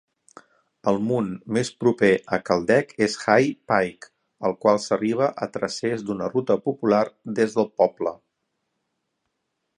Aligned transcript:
El 0.91 0.95
munt 1.09 1.27
més 1.57 1.69
proper 1.83 2.09
a 2.37 2.39
Caldeck 2.47 2.95
és 3.07 3.17
High 3.33 3.51
Pike, 3.73 4.11
al 4.49 4.57
qual 4.65 4.81
s'arriba 4.87 5.29
a 5.47 5.51
tracés 5.59 6.07
d'una 6.09 6.33
ruta 6.35 6.59
popular 6.67 7.05
des 7.43 7.59
del 7.61 7.71
poble. 7.85 8.17